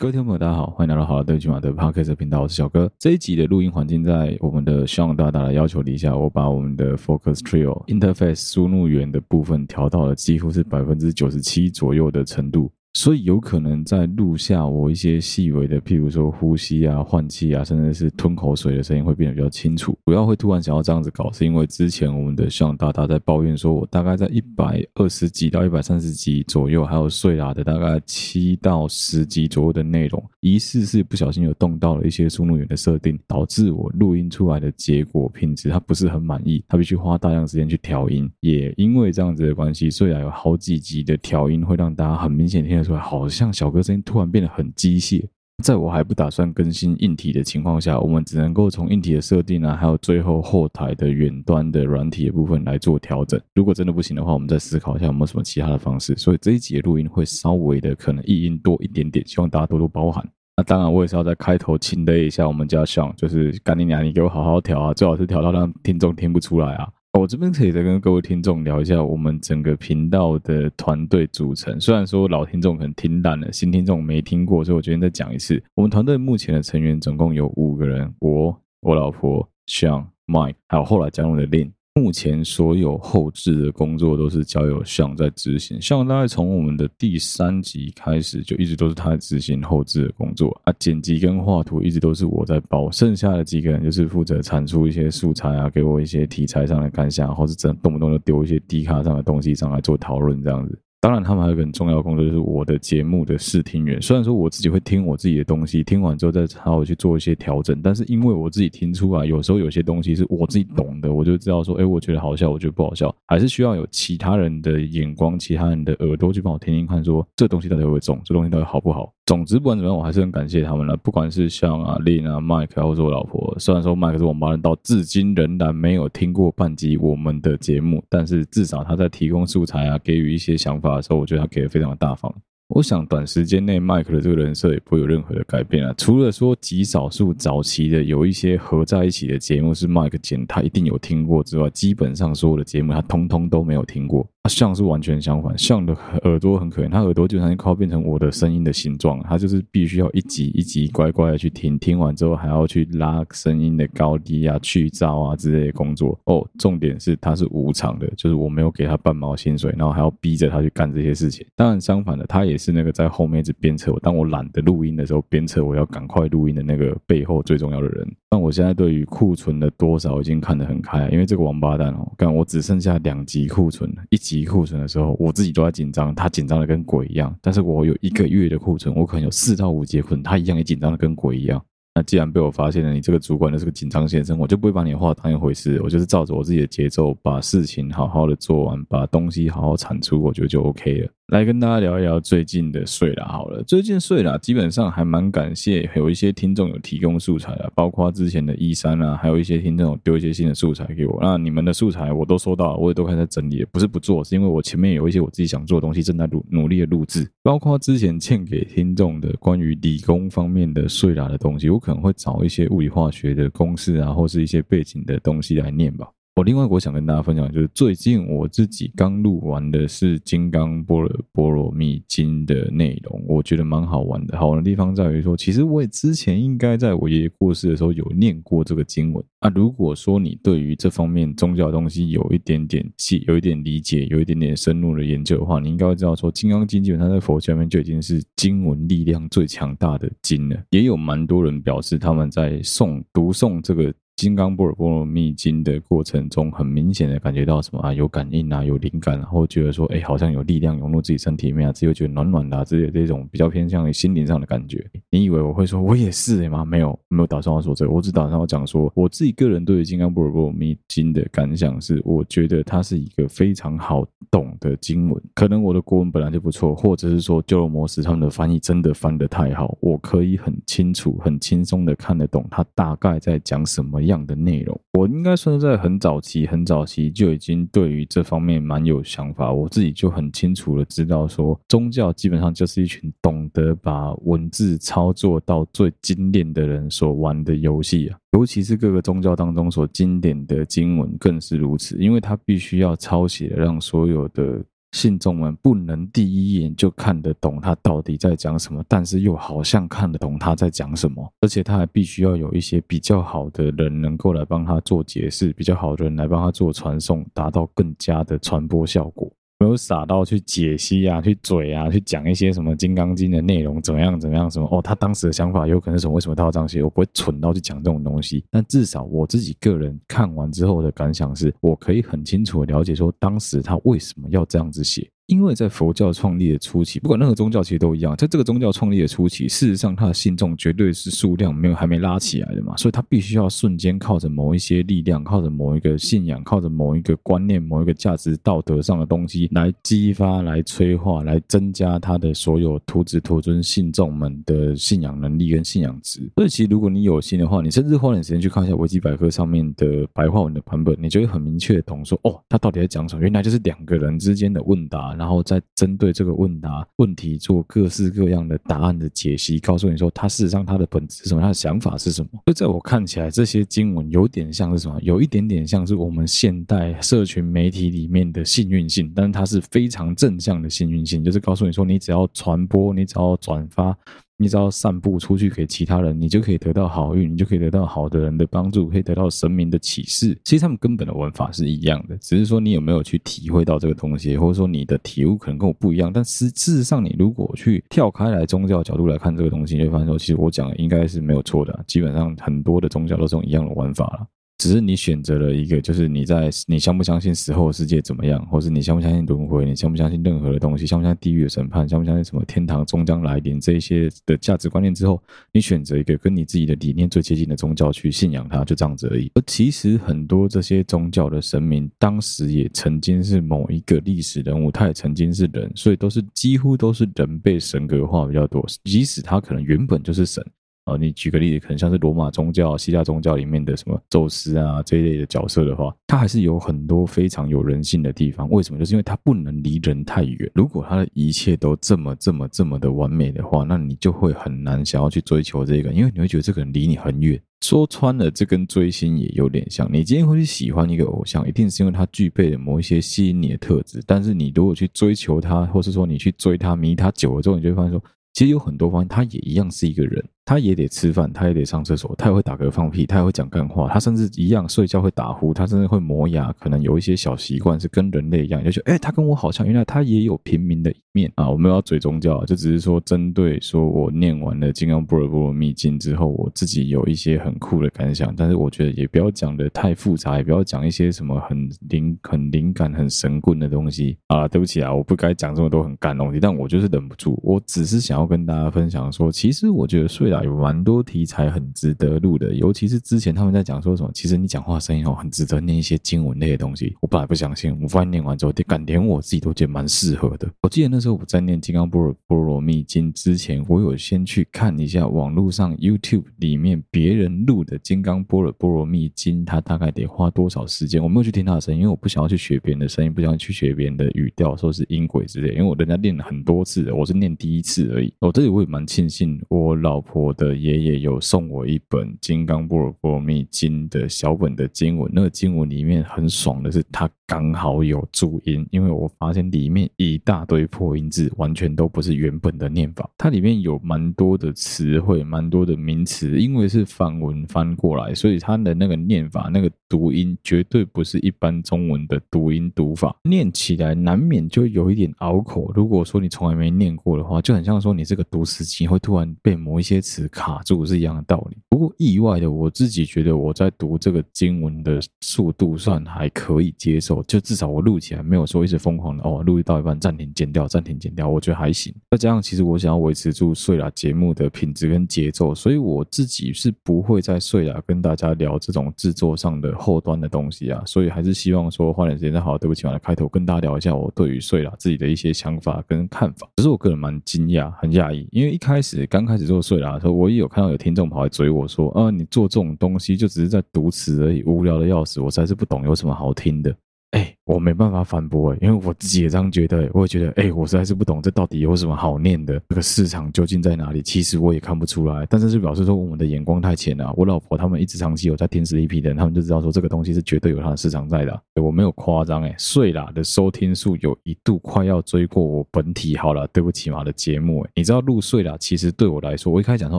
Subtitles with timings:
[0.00, 2.90] 各位听众朋友，大家好，欢迎来到好了对局马的 Podcast 频道，我是小哥。
[2.98, 12.72] 这一集的录音环境，在我们的希望大大的要求底下，我把我们的 Focus Trio Interface 输入源的部分调到了几乎是百分之九十七左右的程度。
[12.92, 19.96] 所以有可能在录下我一些细微的，譬如说呼吸啊、换气啊，甚至是吞口水的声音会变得比较清楚。
[20.06, 38.28] 主要会突然想要这样子搞，是因为之前我们的向大大在抱怨说，我大概在一百二十集到一百三十集左右，还有睡啦的大概七到十集左右的内容，疑似是不小心有动到了一些输入源的设定，导致我录音出来的结果品质它不是很满意，它必须花大量时间去调音。
[38.40, 42.79] 也因为这样子的关系，虽然有好几集的调音会让大家很明显听。
[42.82, 45.26] 出来好像小哥声音突然变得很机械，
[45.62, 53.40] 在我还不打算更新硬体的情况下，我们只能够从硬体的设定啊，还有最后后台的远端的软体的部分来做调整。
[53.54, 56.16] 如果真的不行的话，我们再思考一下有没有什么其他的方式。
[56.16, 60.26] 所以这一集的录音会稍微的可能异音多一点点，希望大家多多包涵。
[60.56, 66.88] 那当然，我也是要在开头请了一下我们家向，就是干你娘，你给我好好调啊，最好是调到让听众听不出来啊。
[67.20, 71.78] 我这边可以再跟各位听众聊一下我们整个频道的团队组成。
[71.78, 75.62] 虽然说老听众可能听烂了，新听众没听过，所以我决定再讲一次。
[75.74, 81.70] 我们团队目前的成员总共有五个人，我、我老婆、Sean、Mike，还有后来加入的 Lin。
[81.94, 100.78] 目前所有后置的工作都是交由向在执行，向大概从我们的第三集开始就一直都是他在执行后置的工作啊，剪辑跟画图一直都是我在包，剩下的几个人就是负责产出一些素材啊，给我一些题材上的感想，或是真动不动就丢一些低卡上的东西上来做讨论这样子。
[101.02, 104.00] 当然，他们还有一个很重要的工作，就是我的节目的试听员。
[104.02, 119.10] 虽然说我自己会听我自己的东西，听完之后再好好去做一些调整，但是因为我自己听出来，有时候有些东西是我自己懂的，我就知道说，哎，我觉得好笑，我觉得不好笑，还是需要有其他人的眼光、其他人的耳朵去帮我听听看，说这东西到底会不会中，这东西到底好不好。
[119.24, 120.96] 总之，不管怎么样，我还是很感谢他们了。
[120.96, 123.54] 不管是像啊、Lin 啊、Mike，或者我老婆。
[123.60, 132.32] 虽然说 Mike 是王八蛋，到至今仍然没有听过半集我们的节目，但是至少他在提供素材啊，给予一些想法的时候，我觉得他给的非常的大方。
[132.68, 135.92] 我想短时间内麦克的这个人设也不会有任何的改变啊。
[135.98, 144.24] 除了说极少数早期的有一些合在一起的节目是麦克剪，他一定有听过之外，基本上所有的节目他通通都没有听过。
[144.42, 145.92] 他向是完全相反，像的
[146.22, 156.18] 耳朵很可怜，他耳朵就像靠变成我的声音的形状，他就是必须要一集一集乖乖的去听，听完之后还要去拉声音的高低啊、去噪啊之类的工作。
[156.24, 161.46] 哦，重点是他是无偿的，就是我没有给他半毛薪水，然后还要逼着他去干这些事情。
[161.54, 168.10] 当然相反的，他也是那个在后面一直鞭策我，当我懒得录音的时候，鞭策我要赶快录音的那个背后最重要的人。
[168.30, 174.29] 但我现在对于库存的多少已经看得很开，因为这个王八蛋哦，干我只剩下两集库存了，一集。
[174.30, 177.34] 集库存的时候，我自己都在紧张，他紧张的跟鬼一样。
[177.40, 181.60] 但是我有一个月的库存，我可能有四到五节库存，他一样也紧张的跟鬼一样。
[181.92, 191.10] 那既然被我发现了，你这个主管的是个紧张先生，我就不会把你的话当一回事，我就是照着我自己的节奏，把事情好好的做完，把东西好好产出，我觉得就 OK 了。
[191.30, 216.08] 来跟大家聊一聊最近的睡啦，好了，最近睡啦，基本上还蛮感谢有一些听众有提供素材啊，包括之前的一三啊，还有一些听众丢一些新的素材给我，那你们的素材我都收到了，我也都开始在整理，不是不做，是因为我前面有一些我自己想做的东西正在努努力的录制，包括之前欠给听众的关于理工方面的睡啦的东西，我可能会找一些物理化学的公式啊，或是一些背景的东西来念吧。
[216.40, 224.38] 我另外我想跟大家分享，就是最近我自己刚录完的是《金刚波若波罗蜜经》的内容，我觉得蛮好玩的。
[224.38, 229.52] 好玩的地方在于说，其实我也之前应该在我爷爷过世的时候有念过这个经文啊。
[229.54, 240.56] 如果说你对于这方面宗教东西有一点点记，有一点理解，有一点点深入的研究的话，你应该会知道说，《金刚经》基本上在佛教里面就已经是经文力量最强大的经了。
[240.70, 243.92] 也有蛮多人表示他们在诵读诵这个。
[244.20, 247.94] 《金刚般若波罗蜜经》的过程中，很明显的感觉到什么啊？
[247.94, 254.86] 有感应啊，有灵感，然后觉得说，哎，好像有力量涌入自己身体里面啊，自己觉得暖暖的，啊这些这种比较偏向于心灵上的感觉。
[255.08, 256.66] 你以为我会说我也是吗？
[256.66, 265.22] 没有，没有打算要说这个，我只打算要讲说，我自己个人对于《金刚般若波罗蜜经》的感想是，我觉得它是一个非常好懂的经文。
[265.34, 279.52] 可能我的国文本来就不错，或者是说鸠罗摩斯他们的翻译真的翻得太好，我可以很清楚、很轻松的看得懂他大概在讲什么样样的内容，我应该算是在很早期、很早期就已经对于这方面蛮有想法。
[279.52, 288.18] 我自己就很清楚的知道说，宗教基本上就是一群懂得把文字操作到最精炼的人所玩的游戏啊。
[288.32, 309.30] 尤其是各个宗教当中所经典的经文更是如此，因为它必须要抄写，让所有的信众们不能第一眼就看得懂他到底在讲什么，但是又好像看得懂他在讲什么，而且他还必须要有一些比较好的人能够来帮他做解释，比较好的人来帮他做传送，达到更加的传播效果。
[309.60, 316.14] 没有傻到去解析啊，去嘴啊，去讲一些什么《金刚经》的内容，怎么样怎么样，什么哦，他当时的想法有可能是什么？
[316.14, 316.82] 为什么他要这样写？
[316.82, 318.42] 我不会蠢到去讲这种东西。
[318.50, 325.06] 但至少我自己个人看完之后的感想是，我可以很清楚的了解说，当时他为什么要这样子写。
[325.30, 346.28] 因为在佛教创立的初期，不管任何宗教其实都一样，在这个宗教创立的初期，事实上它的信众绝对是数量没有还没拉起来的嘛，所以它必须要瞬间靠着某一些力量，靠着某一个信仰，靠着某一个观念，某一个价值道德上的东西来激发、来催化、来增加他的所有徒子徒孙信众们的信仰能力跟信仰值。
[346.34, 353.22] 所以其实如果你有心的话，你甚至花点时间去看一下维基百科上面的白话文的版本，你就会很明确的懂说，哦，他到底在讲什么？
[353.22, 355.14] 原来就是两个人之间的问答。
[355.20, 362.28] 然后再针对这个问答问题做各式各样的答案的解析，告诉你说他事实上他的本质是什么，他的想法是什么。
[362.46, 373.94] 就在我看起来，这些经文有点像是什么，有一点点像是我们现代社群媒体里面的幸运性，但是它是非常正向的幸运性，就是告诉你说，你只要传播，你只要转发。
[374.40, 380.34] 你只要散布出去给其他人，你就可以得到好运，你就可以得到好的人的帮助，可以得到神明的启示。
[380.44, 386.10] 其实他们根本的玩法是一样的，只是说你有没有去体会到这个东西，或者说你的体悟可能跟我不一样。
[386.10, 391.84] 但实事实上，你如果去跳开来宗教角度来看这个东西，你会发现说，其实我讲的应该是没有错的。
[391.86, 394.26] 基本上很多的宗教都是用一样的玩法了。
[394.60, 405.18] 只是你选择了一个，就是你在你相不相信死后世界怎么样，或是你相不相信轮回，你相不相信任何的东西，相不相信地狱的审判，相不相信什么天堂终将来临这一些的价值观念之后，
[405.50, 409.32] 你选择一个跟你自己的理念最接近的宗教去信仰它，就这样子而已。
[409.34, 420.44] 而其实很多这些宗教的神明，当时也曾经是某一个历史人物，他也曾经是人，所以都是几乎都是人被神格化比较多，即使他可能原本就是神。
[420.90, 428.48] 啊，你举个例子，可能像是罗马宗教、希腊宗教里面的什么宙斯啊这一类的角色的话，他还是有很多非常有人性的地方。
[428.50, 428.78] 为什么？
[428.78, 430.50] 就是因为他不能离人太远。
[430.54, 437.40] 如果他的一切都这么、这么、这么的完美的话，那你就会很难想要去追求这个，因为你会觉得这个人离你很远。
[437.60, 439.86] 说穿了，这跟追星也有点像。
[439.92, 444.02] 你今天会去喜欢一个偶像，一定是因为他具备了某一些吸引你的特质。
[444.06, 448.02] 但是你如果去追求他，或是说你去追他、迷他久了之后，你就会发现说，
[448.32, 450.24] 其实有很多方面，他也一样是一个人。
[450.44, 461.48] 他也得吃饭，他也得上厕所，他也会打嗝放屁，他也会讲干话，他甚至一样睡觉会打呼，他甚至会磨牙，可能有一些小习惯是跟人类一样，就觉得哎，他跟我好像，原来他也有平民的一面啊！
[461.48, 474.48] 我没有要嘴宗教，就只是说针对说我念完了《金刚般若波罗蜜经》之后，我自己有一些很酷的感想，但是我觉得也不要讲的太复杂，也不要讲一些什么很灵、很灵感、很神棍的东西啊！
[474.48, 486.96] 对不起啊，我不该讲这么多很干的东西，但我就是忍不住，我只是想要跟大家分享说，其实我觉得睡了有蛮多题材很值得录的，尤其是之前他们在讲说什么，其实你讲话声音哦，很值得念一些经文类的东西。
[487.00, 490.48] 我本来不相信，我发现念完之后，感连我自己都觉得蛮适合的。
[490.62, 501.02] 我记得那时候我在念《金刚波若波罗蜜经》之前，我有先去看一下网络上 YouTube 里面别人录的《金刚波若波罗蜜经》，他大概得花多少时间？
[501.02, 505.54] 我没有去听他的声音，因为我不想要去学别人的声音，不想要去学别人的语调，说是音轨之类。
[505.54, 508.12] 因为我人家念了很多次，我是念第一次而已。
[508.20, 523.08] 我这里我也蛮庆幸，我老婆我的爷爷有送我一本《金刚般若波罗蜜经》的小本的经文，那个经文里面很爽的是，它刚好有注音，因为我发现里面一大堆破音字，完全都不是原本的念法。
[523.16, 535.72] 它里面有蛮多的词汇，蛮多的名词，因为是梵文翻过来，所以它的那个念法、那个读音绝对不是一般中文的读音读法，念起来难免就有一点拗口。
[535.74, 541.56] 如果说你从来没念过的话，就很像说你这个读词机会突然被某一些 词卡住，是一样的道理。
[541.68, 551.94] 不过意外的，我自己觉得我在读这个经文的速度算还可以接受，就至少我录起来没有说一直疯狂的哦，录到一半暂停剪掉，暂停剪掉，我觉得还行。
[552.10, 566.48] 再加上其实我想要维持住睡啦节目的品质跟节奏，所以我自己是不会在睡啦跟大家聊这种制作上的后端的东西啊，所以还是希望说花点时间再好好，对不起，我来开头跟大家聊一下我对于睡啦自己的一些想法跟看法。
[566.56, 571.60] 只是我个人蛮惊讶，很讶异，因为一开始刚开始做睡啦的时候，我也有看到有听众跑来追我。
[571.62, 576.74] 我说啊，你做这种东西就只是在读词而已，无聊的要死，我实在是不懂有什么好听的。
[577.10, 584.00] 哎，我没办法反驳，哎，因为我自己也这样觉得，我也觉得，哎，我实在是不懂这到底有什么好念的，这个市场究竟在哪里？
[584.00, 587.12] 其实我也看不出来，但是就表示说我们的眼光太浅了。
[587.16, 599.98] 我老婆他们一直长期有在听 Sleepy 的人，他们就知道说这个东西是绝对有它的市场在的，我没有夸张，哎，睡啦的收听数有一度快要追过我本体，好了，对不起嘛的节目，哎，你知道录睡啦，其实对我来说，我一开始讲说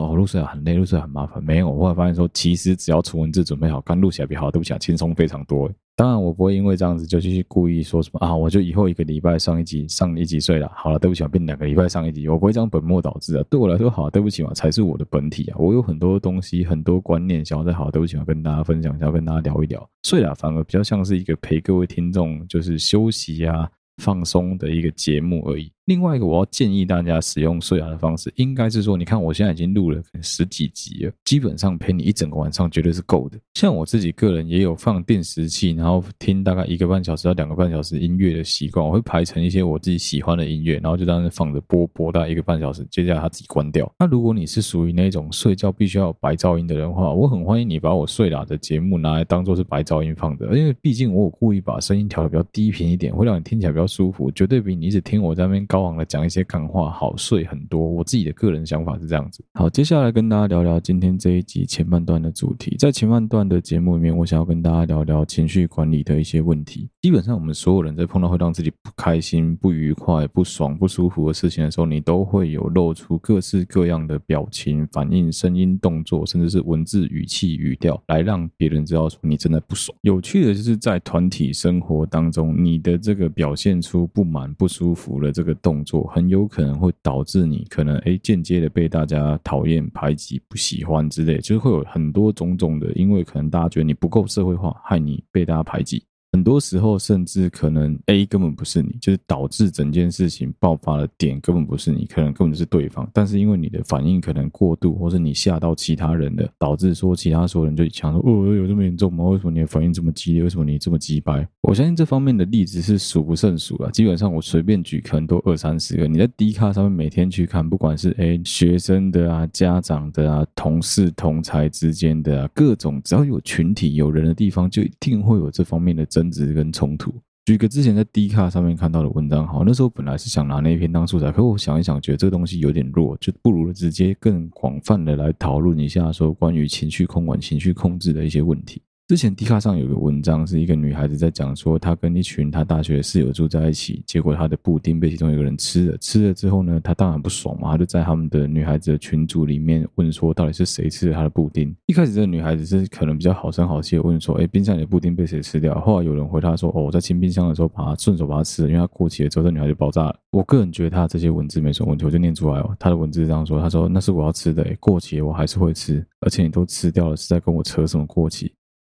[0.00, 5.70] 哦，录睡啦很累，录睡很麻烦，没有，我后来发现说，其实只要纯文字准备好，刚录起来比好，对不起啊，轻松非常多。
[5.94, 10.70] 当然，我不会因为这样子就去故意说什么啊，我就以后一个礼拜上一集，上一集睡了。
[10.74, 13.44] 好了，对不起啊，变两个礼拜上一集，我不会这样本末倒置啊。
[13.50, 15.56] 对我来说，好，对不起嘛，才是我的本体啊。
[15.58, 19.86] 我有很多东西，很多观念，想要在好，对不起嘛，跟大家分享，一下跟大家聊一聊。
[20.02, 23.68] 睡了反而比较像是一个陪各位听众就是休息啊、
[24.02, 25.70] 放松的一个节目而已。
[25.86, 33.38] 另外一个我要建议大家使用睡啦的方式，应该是说，你看我现在已经录了十几集了，基本上陪你一整个晚上绝对是够的。
[33.54, 43.92] 像我自己个人也有放定时器，然后听大概一个半小时到两个半小时音乐的习惯，我会排成一些我自己喜欢的音乐，然后就当时放着播播大概一个半小时，接下来它自己关掉。
[43.98, 56.42] 那如果你是属于那种睡觉必须要有白噪音的人的话，我很欢迎你把我睡啦的节目拿来当做是白噪音放的，因为毕竟我有故意把声音调的比较低频一点，会让你听起来比较舒服，绝对比你一直听我在那边高昂的讲一些。
[56.52, 59.42] 感话好睡很多，我自己的个人想法是这样子。
[59.54, 62.76] 好，接下来跟大家聊聊今天这一集前半段的主题。
[62.78, 66.90] 在前半段的节目里面，我想要跟大家聊聊情绪管理的一些问题。
[67.00, 79.96] 基本上，我们所有人在碰到会让自己不开心、不愉快、不爽、不舒服的事情的时候，你都会有露出各式各样的表情、反应、声音、动作，甚至是文字、语气、语调，来让别人知道说你真的不爽。
[80.02, 86.46] 有趣的就是在团体生活当中，你的这个表现出不满、不舒服的这个动作，很有。
[86.46, 96.02] 可能会导致你可能诶间接的被大家讨厌、排挤、不喜欢之类，就是会有很多种种的，因为可能大家觉得你不够社会化，害你被大家排挤。
[96.32, 103.06] 很多时候，甚至可能 A 根本不是你，就是导致整件事情爆发的点根本不是你，可能根本就是对方。
[103.12, 109.24] 但是因为你的反应可能过度，或是你吓到其他人了，导致说其他所有人就想说：“哦，有这么严重吗？
[109.24, 110.42] 为什么你的反应这么激烈？
[110.42, 113.90] 为什么你这么急掰？”我相信这方面的例子是数不胜数了。
[113.90, 116.08] 基本上我随便举，可能都二三十个。
[116.08, 126.21] 你在 D 卡上面每天去看，不管是诶学生的啊、家长的啊、同事同才之间的啊，各种只要有群体有人的地方，就一定会有这方面的争。
[126.22, 127.12] 争执跟冲突。
[127.44, 138.80] 举个之前在 D 卡上面看到的文章，好，那时候本来是想拿那一篇当素材，可我想一想，觉得这个东西有点弱，就不如直接更广泛的来讨论一下，说关于情绪控管、情绪控制的一些问题。
[139.12, 145.98] 之前 D 卡上有个文章，是一个女孩子在讲说，她跟一群她大学室友住在一起，结果她的布丁被其中一个人吃了。
[145.98, 151.76] 吃了之后呢，她当然不爽嘛，她就在他们的女孩子的群组里面问说，到底是谁吃了她的布丁？
[151.84, 155.78] 一开始这个女孩子是可能比较好声好气的问说，哎，冰箱里的布丁被谁吃掉？
[155.78, 160.16] 后来有人回她说，哦，我在清冰箱的时候把它顺手把它吃了，因为它过期了之后，这女孩就爆炸了。
[160.30, 162.74] 我个人觉得她这些文字没什么问题，我就念出来哦。
[162.78, 168.50] 她的文字是这样说，她说那是我要吃的，哎，过期我还是会吃，而且你都吃掉了，是在跟我扯什么过期？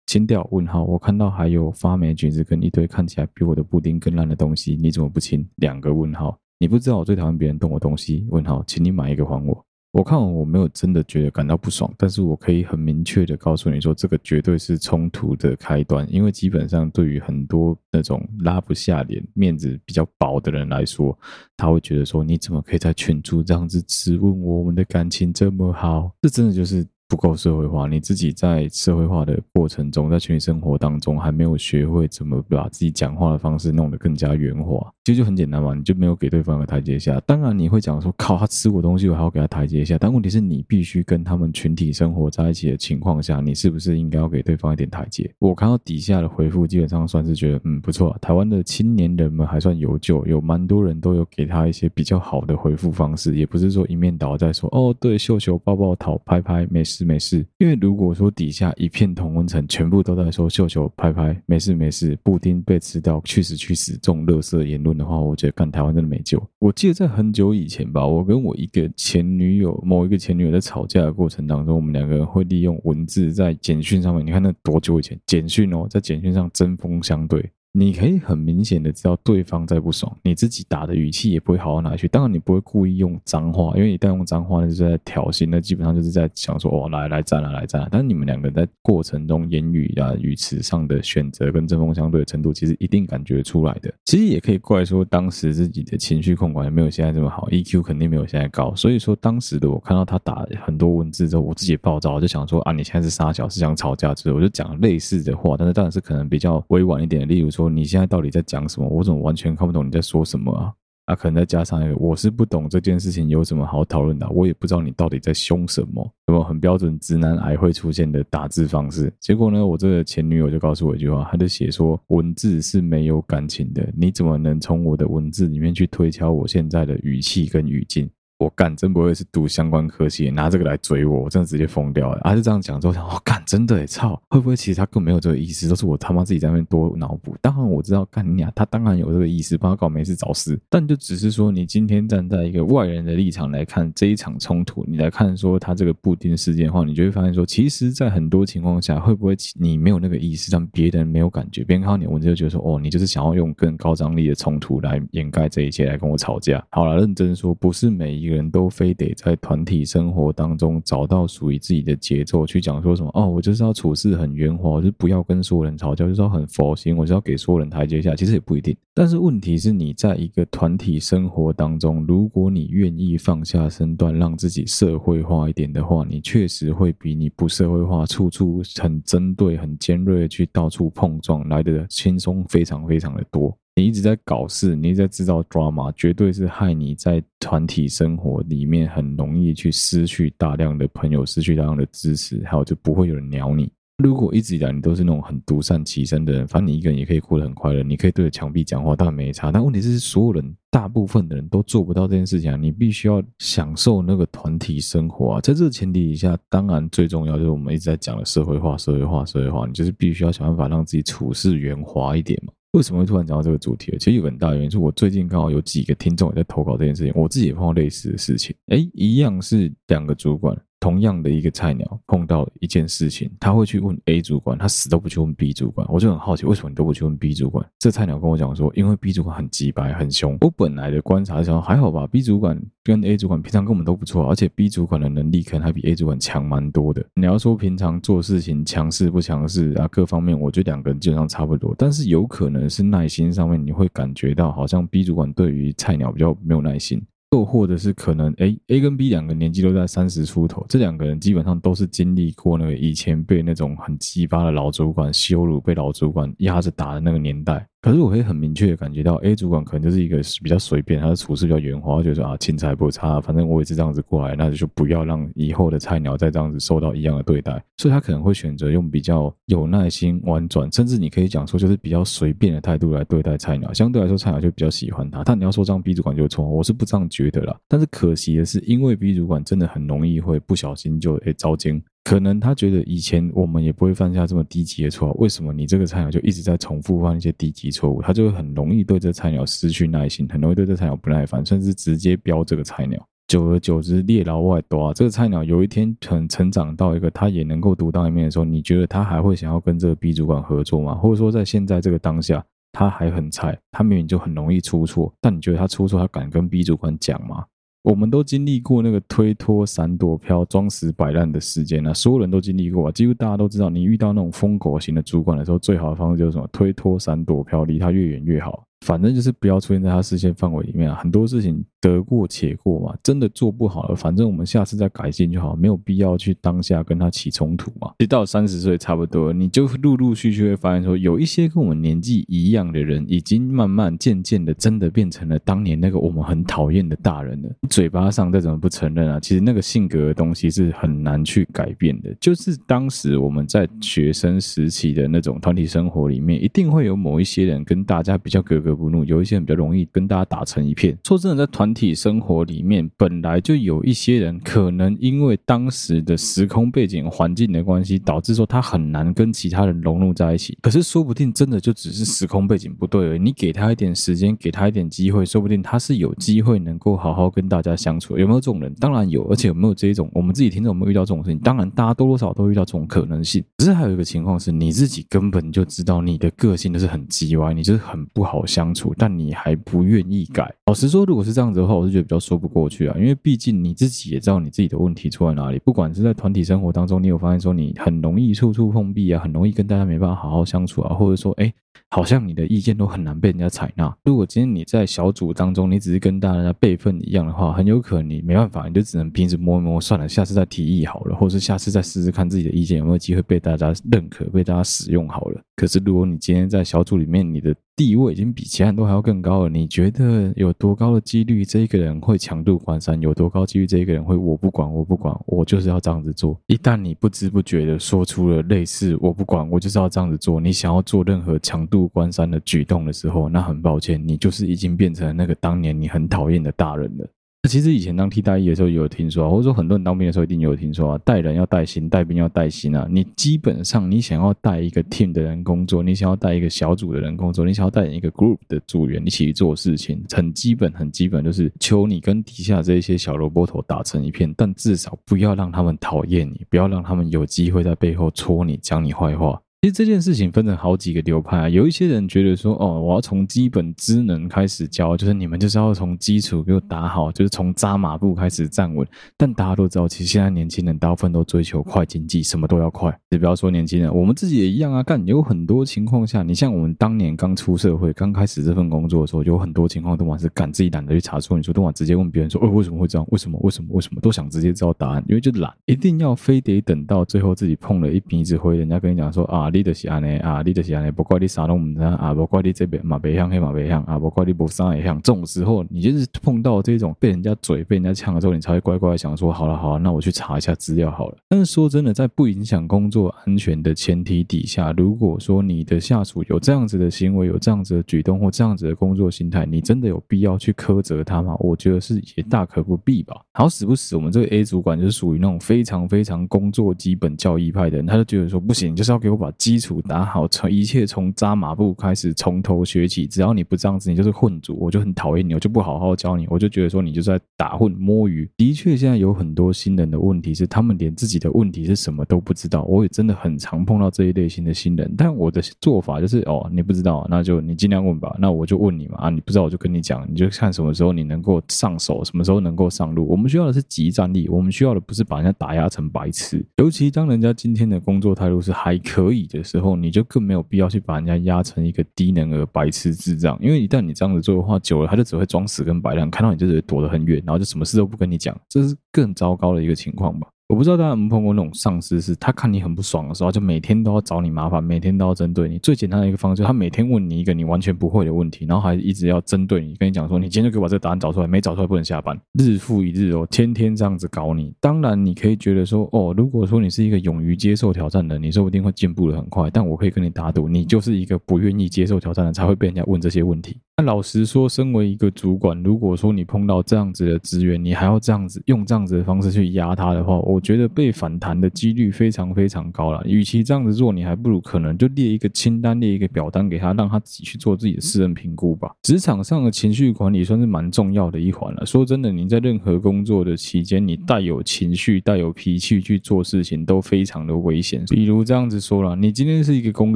[0.07, 0.47] 清掉？
[0.51, 0.83] 问号。
[0.83, 5.47] 我看到还有发霉菌子跟一堆看起来比我的布丁更烂的东西，你怎么不清？
[5.57, 6.35] 两个问号。
[6.59, 8.25] 你不知道我最讨厌别人动我东西？
[8.29, 9.63] 问号，请你买一个还我。
[9.91, 21.17] 我看完我没有真的觉得感到不爽，但是我可以很明确的告诉你说，这个绝对是冲突的开端，因为基本上对于很多那种拉不下脸、面子比较薄的人来说，
[21.55, 26.11] 他会觉得说，你怎么可以在群主这样子质问，我们的感情这么好？
[26.21, 26.85] 这真的就是。
[27.07, 37.17] 不够社会化，你自己在社会化的过程中，在群体生活当中还没有学会怎么把自己讲话的方式弄得更加圆滑，其实就很简单嘛，你就没有给对方一个台阶下。
[37.25, 39.97] 当然你会讲说，靠，他吃我东西，我还要给他台阶下。
[39.97, 45.33] 但问题是你必须跟他们群体生活在一起的情况下，你是不是应该要给对方一点台阶？
[45.39, 57.05] 我看到底下的回复，基本上算是觉得，嗯，不错，台湾的青年人们还算有救，有蛮多人都有给他一些比较好的回复方式，也不是说一面倒在说，哦，对，秀秀抱抱讨拍拍，没事。
[57.05, 66.41] 没事，因为如果说底下一片同温层全部都在说秀秀拍拍没事没事，布丁被吃掉去死去死这种垃圾言论的话，我觉得看台湾真的没救。
[66.59, 77.51] 我记得在很久以前吧，我跟我一个前女友，某一个前女友在吵架的过程当中，我们两个人会利用文字在简讯上面，你看那多久以前简讯哦，在简讯上针锋相对。
[77.73, 82.07] 你可以很明显的知道对方在不爽，你自己打的语气也不会好到哪去。
[82.07, 87.87] 当然，你不会故意用脏话，因为一旦用脏话，那就是在挑衅，那基本上就是在想说哦，来来战啊，来战啊。
[87.91, 93.93] 但是你们两个人在过程中言语啊、语词上的选择跟针锋相对的程度，其实一定感觉出来的。
[94.05, 98.73] 其实也可以怪说当时自己的情绪控管也没有现在这么好，EQ 肯定没有现在高。
[98.73, 107.69] 所以说当时的我看到他打很多文字之后，我自己暴躁，我就想说啊，你现在是杀小是想吵架之后，我就讲类似的话，但是当然是可能比较委婉一点，例如说。
[107.69, 108.87] 你现在到底在讲什么？
[108.87, 110.71] 我怎么完全看不懂你在说什么啊？
[111.05, 119.11] 啊，可能再加上一个，我是不懂这件事情有什么好讨论的，我也不知道你到底在凶什么，有没有很标准直男癌会出现的打字方式？
[119.21, 128.09] 结果呢，我这个前女友就告诉我一句话，她就写说，文字是没有感情的，你怎么能从我的文字里面去推敲我现在的语气跟语境？
[128.37, 132.21] 我干，真不会是读相关科系，拿这个来追我，我真的直接疯掉了。
[132.23, 137.35] 他、啊、就这样讲之后，想，我干，真的，操，会不会其实他根本没有这个意思，都是我他妈自己在那边多脑补？
[137.41, 140.59] 当然我知道，干你啊，他当然有这个意思，帮他搞没事找事。
[140.69, 156.63] 但就只是说，你今天站在一个外人的立场来看这一场冲突，你来看说他这个布丁事件的话，你就会发现说，其实，在很多情况下，会不会你没有那个意思，让别人没有感觉，别人看到你的文字就觉得说，哦，你就是想要用更高张力的冲突来掩盖这一切，来跟我吵架。
[156.69, 159.13] 好了，认真说，不是每一个人都非得。
[159.15, 168.13] 在团体生活当中找到属于自己的节奏，去讲说什么哦，我就是要处事很圆滑，我就不要跟所有人吵架，就是要很佛心，我就要给所有人台阶下。
[168.15, 183.57] 其实也不一定，但是问题是你在一个团体生活当中，如果你愿意放下身段，让自己社会化一点的话，你确实会比你不社会化，处处很针对、很尖锐的去到处碰撞来的轻松，非常非常的多。
[183.77, 193.71] 你一直在搞事，你一直在制造 drama，绝对是害你在团体生活里面很容易去失去大量的朋友，失去大量的支持，还有就不会有人鸟你。
[194.03, 199.51] 如果一直以来你都是那种很独善其身的人，反正你一个人也可以过得很快乐，你可以对着墙壁讲话，当然没差。
[199.51, 202.57] 但问题是，所有人大部分的人都做不到这件事情啊！
[202.57, 205.41] 你必须要享受那个团体生活啊！
[205.41, 212.51] 在这个前提底下，当然最重要就是我们一直在讲的社会化、社会化、社会化，你就是必须要想办法让自己处事圆滑一点嘛。
[212.71, 213.95] 为什么会突然讲到这个主题？
[213.97, 218.55] 其实有很大的原因，是我最近刚好有几个听众也在投稿这件事情，我自己也碰到类似的事情。
[218.67, 220.55] 哎，一样是两个主管。
[220.79, 225.87] 同样的一个菜鸟碰到一件事情，他会去问 A 主管，他死都不去问 B 主管。
[225.89, 227.67] 我就很好奇，为什么你都不去问 B 主管？
[227.79, 230.37] 这菜鸟跟我讲说，因为 B 主管很急白、很凶。
[230.41, 237.03] 我本来的观察是说，还好吧，B 主管跟 A 主管平常跟我们都不错，而且 B 主管的能力可能还比 A 主管强蛮多的。
[237.15, 241.73] 你要说平常做事情强势不强势啊，各方面我觉得两个人基本上差不多。
[241.77, 247.01] 但是有可能是耐心上面，你会感觉到好像 B 主管对于菜鸟比较没有耐心。
[247.31, 257.67] 又或者是可能，哎，A 跟 B 两个年纪都在三十出头，这两个人基本上都是经历过那个以前被那种很奇葩的老主管羞辱、被老主管压着打的那个年代。
[257.81, 273.71] 可是我可以很明确的感觉到，A 主管可能就是一个比较随便，他的处事比较圆滑，就是啊，青菜不差，反正我也是这样子过来，那就不要让以后的菜鸟再这样子受到一样的对待，所以他可能会选择用比较有耐心、婉转，甚至你可以讲说就是比较随便的态度来对待菜鸟。
[273.71, 275.23] 相对来说，菜鸟就比较喜欢他。
[275.23, 277.55] 但你要说这样 B 主管就错，我是不这样觉得啦。
[277.67, 281.81] 但是可惜的是，因为 B 主管真的很容易会不小心就诶遭惊。
[282.07, 288.01] 可能他觉得以前我们也不会犯下这么低级的错，为什么你这个菜鸟就一直在重复犯一些低级错误？
[288.01, 293.05] 他就会很容易对这菜鸟失去耐心，很容易对这菜鸟不耐烦，甚至直接飙这个菜鸟。
[293.27, 300.95] 久而久之，猎老外多啊，这个菜鸟有一天成成长到一个他也能够独当一面的时候，你觉得他还会想要跟这个 B 主管合作吗？
[300.95, 302.41] 或者说在现在这个当下，
[302.71, 307.43] 他还很菜，他明明就很容易出错，但你觉得他出错，他敢跟 B 主管讲吗？
[307.89, 316.45] 我们都经历过那个推脱、闪躲、飘、装死、摆烂的时间啊，所有人都经历过啊，几乎大家都知道，你遇到那种疯狗型的主管的时候，最好的方式就是什么？
[316.51, 318.65] 推脱、闪躲、飘，离他越远越好。
[318.85, 327.91] 反正就是不要出现在他视线范围里面啊，很多事情得过且过嘛，真的做不好了，反正我们下次再改进就好，没有必要去当下跟他起冲突嘛。
[327.97, 337.49] 其实到三十岁差不多，你就陆陆续续会发现说，有一些跟我们年纪一样的人，已经慢慢渐渐的真的变成了当年那个我们很讨厌的大人了。
[337.69, 342.15] 嘴巴上再怎么不承认啊，其实那个性格的东西是很难去改变的。
[342.21, 350.97] 就是当时我们在学生时期的那种团体生活里面，一定会有某一些人跟大家比较格格格不入，有一些人比较容易跟大家打成一片。
[351.05, 360.57] 说真的，在团体生活里面，本来就有一些人可能因为当时的时空背景环境的关系，导致说他很难跟其他人融入在一起。
[360.61, 363.19] 可是说不定真的就只是时空背景不对而已。
[363.19, 368.17] 你给他一点时间，给他一点机会，说不定他是有机会能够好好跟大家相处。
[368.17, 368.73] 有没有这种人？
[368.75, 370.09] 当然有，而且有没有这一种？
[370.13, 371.39] 我们自己听众有没有遇到这种事情？
[371.39, 373.43] 当然，大家多多少少都遇到这种可能性。
[373.57, 380.51] 只是还有一个情况是，你自己根本就知道你的个性都是很叽歪，你就是很不好相处，但你还不愿意改。
[380.65, 385.59] 老实说，如果是这样子的话，我是觉得比较说不过去啊，因为毕竟你自己也知道你自己的问题出在哪里。
[385.59, 391.53] 不管是在团体生活当中，你有发现说你很容易处处碰壁啊，很容易跟大家没办法好好相处啊，或者说，哎。
[391.89, 393.95] 好像你的意见都很难被人家采纳。
[394.03, 405.41] 如果今天你在小组当中，你只是跟大家辈分一样的话，很有可能你没办法，你就只能平时摸一摸算了，下次再提议好了，或是下次再试试看自己的意见有没有机会被大家认可、被大家使用好了。
[405.55, 412.99] 可是如果你今天在小组里面，你的地位已经比其他人都还要更高了，你觉得有多高的几率这一个人会强度关山？
[412.99, 416.35] 有多高几率这一个人会我不管，我不管，我就是要这样子做？
[416.47, 427.07] 一旦你不知不觉的说出了类似“我不管，我就是要这样子做”，你想要做任何强度关山的举动的时候，那很抱歉，你就是已经变成那个当年你很讨厌的大人了。
[427.47, 432.87] 其实以前当替代役的时候，也有听说，或者说很多人当兵的时候一定有听说啊，带人要带心，带兵要带心啊。
[432.89, 449.41] 你基本上你想要带一个 team 的人工作，你想要带一个小组的人工作，你想要带一个 group 的组员一起做事情，很基本很基本，就是求你跟底下这些小萝卜头打成一片，但至少不要让他们讨厌你，不要让他们有机会在背后戳你，讲你坏话。
[449.63, 458.87] 其实这件事情分成好几个流派啊，有一些人觉得说，哦，我要从基本知能开始教，就是你们就是要从基础给我打好，就是从扎马步开始站稳。
[459.17, 462.95] 但大家都知道，其实现在年轻人大部分都追求快经济，什么都要快。
[463.09, 464.83] 你不要说年轻人，我们自己也一样啊。
[464.83, 473.07] 干，有很多情况下，你像我们当年刚出社会、刚开始这份工作的时候，有很多情况都往是干自己懒得去查错，你说都往直接问别人说，哦，为什么会这样？
[473.09, 473.39] 为什么？
[473.41, 473.69] 为什么？
[473.71, 473.99] 为什么？
[474.01, 479.46] 都想直接知道答案，因为就懒，一定要非得等到最后自己碰了一鼻子灰，人家跟你讲说啊。
[479.49, 485.01] 你就是安尼啊，你就是安尼，不管你啥都唔知啊，不管你这边马北向黑马北向啊，不管你不啥也向。
[485.01, 491.17] 这种时候，你就是碰到这种被人家嘴被人家呛了之后，你才会乖乖想说，好了好了，那我去查一下资料好了。
[491.29, 501.35] 但是说真的，在不影响工作安全的前提底下，如果说你的下属有这样子的行为，有这样子的举动或这样子的工作心态，你真的有必要去苛责他吗？
[501.39, 503.15] 我觉得是也大可不必吧。
[503.33, 513.07] 好死不死，我们这个 A 主管就是属于那种非常非常工作基本教义派的人，他就觉得说不行，就是要给我把基础打好，从一切从扎马步开始，从头学起。
[513.07, 518.29] 只要你不这样子，你就是混族，我就很讨厌你，我就不好好教你，我就觉得说你就是在打混摸鱼。
[518.35, 522.63] 的确，现在有很多新人的问题是，他们连自己的问题是什么都不知道。
[522.63, 528.15] 我也真的很常碰到这一类型的新人，但我的做法就是哦，你不知道，那就你尽量问吧。
[528.19, 533.07] 那我就问你嘛，啊，你不知道我就跟你讲，你就看什么时候你能够上手，什么时候能够上路。
[533.07, 536.43] 我们需要的是即战力，我们需要的不是把人家打压成白痴。
[536.57, 543.37] 尤其当人家今天的工作态度是还可以的时候，你就更没有必要去把人家压成一个低能儿、白痴、智障。
[543.41, 550.27] 因为一旦你这样子做的话，久了他就只会装死跟白烂，看到你就只会躲得很远，然后就什么事都不跟你讲，这是更糟糕的一个情况吧。
[550.49, 555.59] 我不知道大家有没有碰过那种上司，是他看你很不爽的时候，就每天都要找你麻烦，每天都要针对你。
[555.59, 562.17] 最简单的一个方式，他每天问你一个你完全不会的问题，然后还一直要针对你，跟你讲说，你今天就给我把这个答案找出来，没找出来不能下班。
[562.39, 564.53] 日复一日哦，天天这样子搞你。
[564.61, 569.49] 当然，你可以觉得说，哦，如果说你是一个勇于接受挑战的人，你说不定会进步的很快。
[569.49, 573.57] 但我可以跟你打赌，你就是一个不愿意接受挑战的，才会被人家问这些问题。
[573.79, 581.17] 那老实说，身为一个主管，如果说你碰到这样子的资源，你还要这样子用这样子的方式去压他的话，我觉得被反。
[581.19, 588.71] 弹的几率非常非常高了，与其这样子做，你还不如可能就列一个清单，列一个表单给他，让他自己去做自己的私人评估吧。
[588.83, 591.65] 职场上的情绪管理算是蛮重要的一环了。
[591.65, 597.83] 说真的，你在任何工作的期间，你带有情绪、带有脾气去做事情，都非常的危险。
[597.89, 599.95] 比如这样子说了，你今天是一个公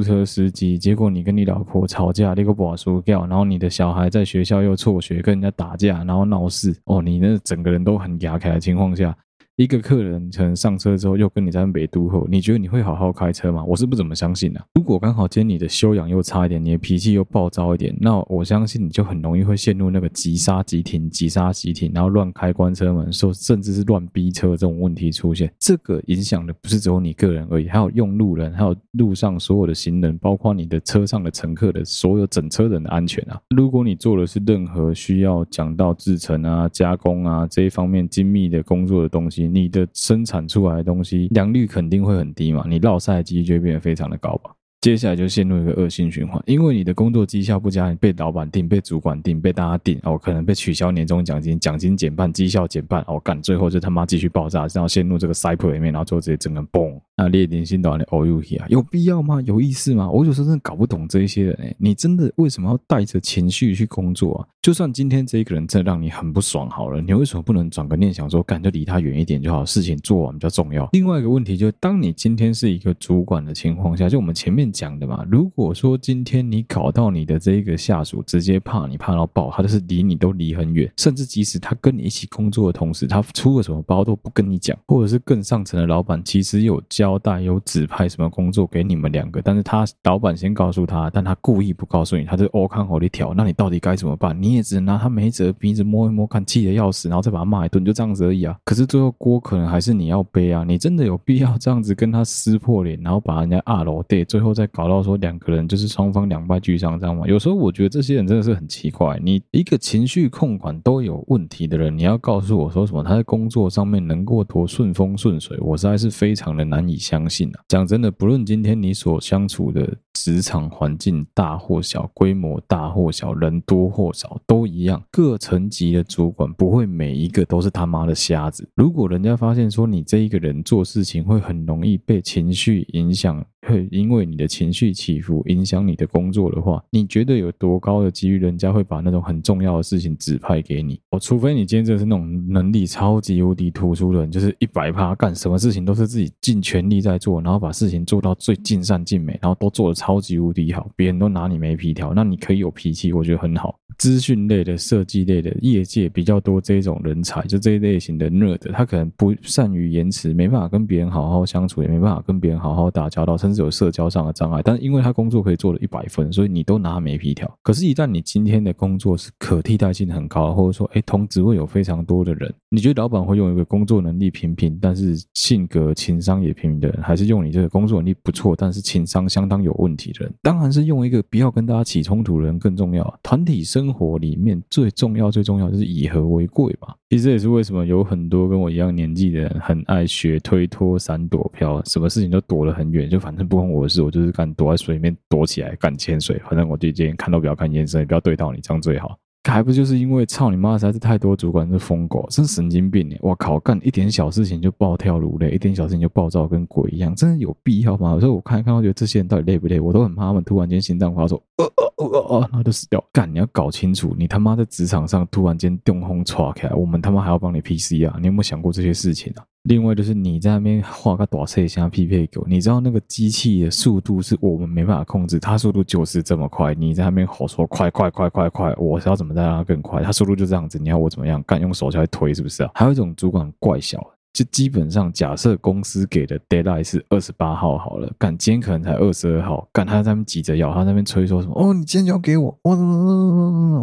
[0.00, 9.16] 车司机，结果你跟你老婆吵架，那个不好说掉，然后你的小孩在学校又辍学，跟人家打架，然后闹事，哦，你那整个人都很牙开的情况下。
[9.62, 13.64] 一个客人可能上车之后又跟你在北都后，你觉得你会好好开车吗？
[13.64, 25.48] 我是不怎么相信的、如果刚好今天你的修养又差一点，你的脾气又暴躁一点，那我相信你就很容易会陷入那个急刹急停、急刹急停，然后乱开关车门，说甚至是乱逼车这种问题出现。
[25.60, 33.40] 这个影响的不是只有你个人而已，还有用路人，还有路上所有的行人，包括你的车上的乘客的所有整车人的安全啊。
[33.56, 44.50] 如果你做的是任何需要讲到制程啊、加工啊这一方面精密的工作的东西，你的生产出来的东西良率肯定会很低嘛，你绕赛的几率就会变得非常的高吧。
[44.82, 57.00] 接下来就陷入一个恶性循环，因为你的工作绩效不佳，你被老板定、被主管定、被大家定，哦，可能被取消年终奖金，奖金减半，绩效减半，哦，干，最后就他妈继续爆炸，然后陷入这个 cycle 里面，然后最后直接整个崩。
[57.14, 59.40] 那，列点新导的 O U T 啊，有必要吗？
[59.42, 60.10] 有意思吗？
[60.10, 64.48] 我有时候真的搞不懂这一些人哎，你真的为什么要带着情绪去工作啊？
[64.62, 70.88] 就算今天这一个人真的让你很不爽好了，你为什么不能转个念想说，干就离他远一点就好，事情做完比较重要。
[70.92, 94.40] 另外一个问题就是，当你今天是一个主管的情况下，就我们前面讲的嘛，如果说今天你搞到你的这一个下属直接怕你怕到爆，他就是离你都离很远，甚至即使他跟你一起工作的同时，他出了什么包都不跟你讲，或者是更上层的老板其实有交代有指派什么工作给你们两个，但是他老板先告诉他，但他故意不告诉你，他就哦看好你挑，那你到底该怎么办？
[94.40, 98.56] 你也只能拿他没辙鼻子摸一摸，看气得要死，然后再把他骂一顿，就这样子而已啊。
[98.64, 107.26] 可是最后锅可能还是你要背啊，你真的有必要这样子跟他撕破脸，然后把人家二楼对，最后再在搞到说两个人就是双方两败俱伤，这样吗？
[107.26, 117.60] 有时候我觉得这些人真的是很奇怪，你一个情绪控管都有问题的人，你要告诉我说什么他在工作上面能够多顺风顺水，我实在是非常的难以相信啊。
[117.68, 125.02] 讲真的，不论今天你所相处的职场环境大或小，规模大或小，人多或少，都一样。
[125.10, 128.68] 各层级的主管不会每一个都是他妈的瞎子。
[128.74, 141.00] 如果人家发现说你这一个人做事情会很容易被情绪影响，会 因为你的情绪起伏影响你的工作的话，你觉得有多高的几率人家会把那种很重要的事情指派给你？
[141.10, 153.78] 哦，除非你今天真的是那种能力超级无敌突出的人，就是一百趴干什么事情都是自己尽全力在做，然后把事情做到最尽善尽美，然后都做得超级无敌好，别人都拿你没皮条，那你可以有脾气，我觉得很好。
[154.02, 164.60] 资讯类的、设计类的，业界比较多这种人才，就这一类型的 nerd，他可能不善于言辞，没办法跟别人好好相处，也没办法跟别人好好打交道，甚至有社交上的障碍。
[164.60, 167.48] 但因为他工作可以做了一百分，所以你都拿他没皮条。
[167.62, 180.34] 可是，一旦你今天的工作是可替代性很高，或者说，哎，同职位有非常多的人，你觉得老板会用一个工作能力平平，但是性格情商也平平的人，还是用你这个工作能力不错，但是情商相当有问题的人？
[180.42, 183.02] 当然是用一个不要跟大家起冲突的人更重要。
[183.22, 184.12] 团体生活。
[184.22, 186.94] 里面最重要、最重要就是以和为贵吧。
[187.10, 196.40] 其实这也是为什么有很多跟我一样年纪的人很爱学推脱、闪躲飘，什么事情都躲得很远，就反正不关我的事，我就是敢躲在水里面躲起来敢潜水。
[196.48, 199.18] 反正我对这些看都不要看眼神，也不要对到你，这样最好。
[199.50, 203.18] 还不就是因为操你妈，实在是太多主管是疯狗，真神经病耶！
[203.20, 208.12] 我靠，干一点小事情就暴跳如雷，一点小事情就暴躁跟鬼一样，真的有必要吗？
[208.12, 209.80] 有时候我看一看，我觉得这些人到底累不累？
[209.80, 211.64] 我都很怕他们突然间心脏发作，呃
[211.96, 213.02] 呃呃呃，然后就死掉。
[213.12, 218.16] 干，你要搞清楚，你他妈在职场上突然间中风剉起来，我们他妈还要帮你 PC 啊？
[218.20, 219.44] 你有没有想过这些事情啊？
[219.64, 226.74] 另外就是你在那边画个大车厢匹配狗，你知道那个机器的速度是我们没办法控制，它速度就是这么快。
[226.74, 230.02] 你在那边吼说快快快快快，我是要怎么再让它更快？
[230.02, 231.40] 它速度就这样子，你要我怎么样？
[231.44, 232.70] 干用手下来推是不是啊？
[232.74, 234.04] 还有一种主管怪小。
[234.32, 241.54] 就基本上，假设公司给的 deadline 是二十八号好了，干今天可能才二十二号，干他在那边急着要，他在那边催说什么？
[241.54, 242.74] 哦，你今天就要给我，我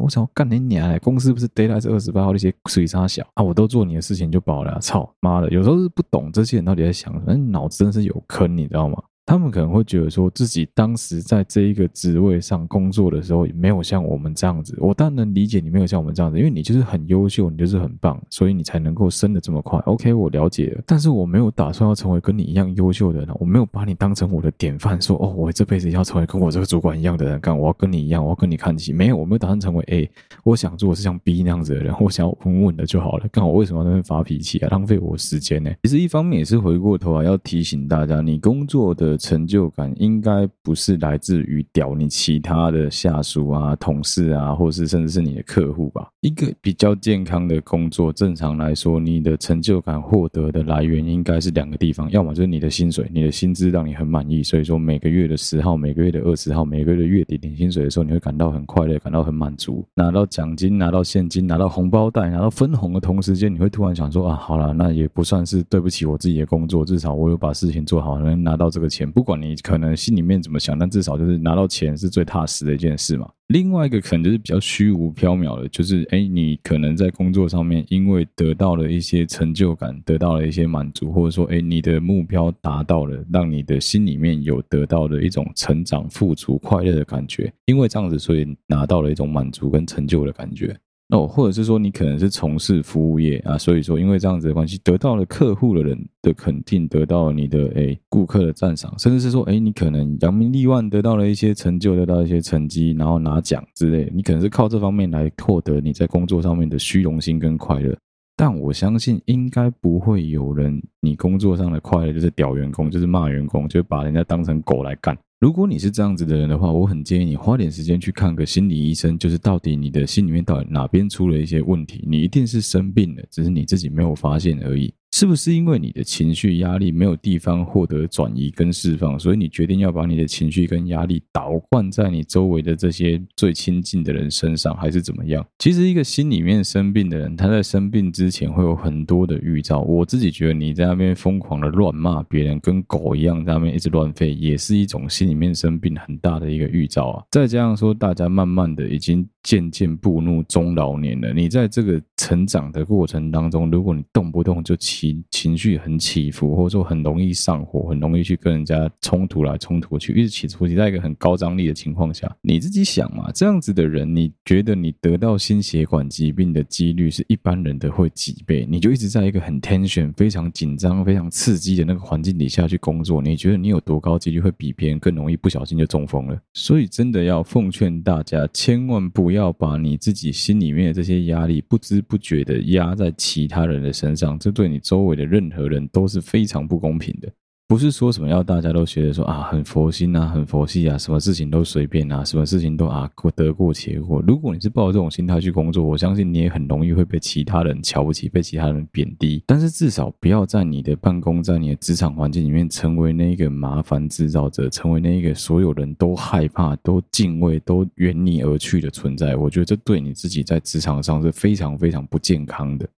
[0.04, 0.98] 我想干你娘嘞！
[1.00, 5.50] 公司不是 deadline 是二十八号那些水差小啊，我都做你的事情就饱了，操妈的！
[5.52, 8.98] 有时候是不懂这些人到底在想什么，脑子真的是有坑，你知道吗？
[9.30, 14.76] 他们可能会觉得说自己当时在这一个职位上工作的时候，没有像我们这样子。
[14.80, 19.78] 我当然能理解你没有像我们这样子，因为你就是很优秀，你就是很棒，所以你才能够升得这么快。
[19.82, 20.76] OK，我了解。
[20.84, 28.92] 但是我没有打算要成为跟你一样优秀的人，我没有把你当成我的典范，说哦，我这辈子要成为跟我这个主管一样的人干，我要跟你一样，我要跟你看齐。
[28.92, 30.10] 没有，我没有打算成为 A。
[30.44, 33.28] 我想做的是像 B 那样子的人，我想要稳稳的就好了。
[33.32, 34.70] 干我为什么要在那边发脾气啊？
[34.72, 35.70] 浪费我时间呢？
[35.84, 46.10] 其实一方面也是回过头来要提醒大家，你工作的成就感应该不是来自于屌你其他的下属啊、同事啊，或是甚至是你的客户吧。
[46.22, 69.50] 一个比较健康的工作，正常来说，你的成就感获得的来源应该是两个地方，要么就是你的薪水，你的薪资让你很满意，所以说每个月的十号、每个月的二十号、每个月的月底领薪水的时候，你会感到很快乐，感到很满足，拿到奖金、拿到现金、拿到红包袋、拿到分红的同时间，你会突然想说啊，好了，那也不算是对不起我自己的工作，至少我有把事情做好，能拿到这个钱，不管你。
[69.62, 73.30] 可能心里面怎么想，但至少就是拿到钱是最踏实的一件事嘛。
[73.48, 87.52] 另外一个可能就是比较虚无缥缈的，就是哎，你可能在工作上面因为得到了一些成就感，得到了一些满足，或者说哎，你的目标达到了，让你的心里面有得到的一种成长、富足、快乐的感觉。
[87.66, 90.76] 因为这样子，所以拿到了一种满足跟成就的感觉。
[91.10, 107.98] 哦，或者是说你可能是从事服务业啊，所以说因为这样子的关系，得到了客户的人的肯定，得到了你的诶顾客的赞赏，甚至是说诶你可能扬名立万，得到了一些成就，得到一些成绩，然后拿奖之类，你可能是靠这方面来获得你在工作上面的虚荣心跟快乐。
[108.36, 115.18] 但我相信应该不会有人，你工作上的快乐就是屌员工，就是骂员工，就把人家当成狗来干。
[115.40, 124.94] 如果你是这样子的人的话，我很建议你花点时间去看个心理医生，就是到底你的心里面到底哪边出了一些问题，你一定是生病了，只是你自己没有发现而已。
[125.12, 135.46] 是不是因为你的情绪压力没有地方获得转移跟释放，所以你决定要把你的情绪跟压力倒灌在你周围的这些最亲近的人身上，还是怎么样？
[135.58, 139.80] 其实，一个心里面生病的人，他在生病之前会有很多的预兆。
[139.82, 147.24] 我自己觉得，你在那边疯狂的乱骂别人，跟狗一样在那边一直乱吠，也是一种心里面生病很大的一个预兆啊。
[147.32, 168.66] 再加上说，大家慢慢的已经渐渐步入中老年了，你在这个成长的过程当中，如果你动不动就起情情绪很起伏，或者说很容易上火，很容易去跟人家冲突来冲突去，一直起伏，你在一个很高张力的情况下，你自己想嘛，这样子的人，你觉得你得到心血管疾病的几率是一般人的会几倍？
[168.70, 176.40] 你就一直在一个很 tension、非常紧张、非常刺激的那个环境底下去工作，你觉得你有多高几率会比别人更容易不小心就中风了？
[176.54, 187.30] 所以真的要奉劝大家，千万不要把你自己心里面的这些压力不知不觉的压在其他人的身上，这对你周围的任何人都是非常不公平的。
[187.68, 194.24] 不是说什么要大家都觉得说啊，很佛心啊，很佛系啊，什么事情都随便啊，什么事情都啊过得过且过。
[194.26, 199.44] 如果你是抱着这种心态去工作，我相信你也很容易会被其他人瞧不起，被其他人贬低。
[199.46, 209.36] 但是至少不要在你的办公，在你的职场环境里面成为那一个麻烦制造者，成为那一个所有人都害怕、都敬畏、都远离而去的存在。
[209.36, 212.90] 我觉得这对你自己在职场上是非常非常不健康的。